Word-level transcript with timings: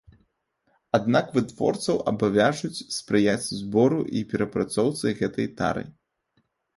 Аднак 0.97 1.27
вытворцаў 1.35 1.99
абавяжуць 2.11 2.85
спрыяць 2.95 3.51
збору 3.59 3.99
і 4.21 4.23
перапрацоўцы 4.31 5.05
гэтай 5.21 5.47
тары. 5.61 5.83